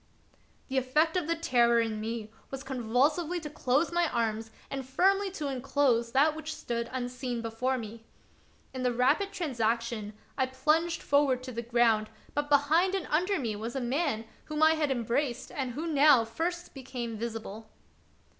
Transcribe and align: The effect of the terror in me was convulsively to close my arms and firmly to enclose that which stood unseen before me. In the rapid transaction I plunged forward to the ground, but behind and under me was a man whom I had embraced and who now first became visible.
The 0.67 0.79
effect 0.79 1.15
of 1.15 1.27
the 1.27 1.35
terror 1.35 1.79
in 1.79 2.01
me 2.01 2.31
was 2.49 2.63
convulsively 2.63 3.39
to 3.41 3.51
close 3.51 3.91
my 3.91 4.09
arms 4.09 4.49
and 4.71 4.83
firmly 4.83 5.29
to 5.33 5.47
enclose 5.47 6.11
that 6.11 6.35
which 6.35 6.55
stood 6.55 6.89
unseen 6.91 7.39
before 7.43 7.77
me. 7.77 8.03
In 8.73 8.81
the 8.81 8.91
rapid 8.95 9.31
transaction 9.31 10.13
I 10.39 10.47
plunged 10.47 11.03
forward 11.03 11.43
to 11.43 11.51
the 11.51 11.61
ground, 11.61 12.09
but 12.33 12.49
behind 12.49 12.95
and 12.95 13.05
under 13.11 13.37
me 13.37 13.55
was 13.55 13.75
a 13.75 13.79
man 13.79 14.25
whom 14.45 14.63
I 14.63 14.71
had 14.73 14.89
embraced 14.89 15.51
and 15.51 15.73
who 15.73 15.85
now 15.85 16.25
first 16.25 16.73
became 16.73 17.15
visible. 17.15 17.69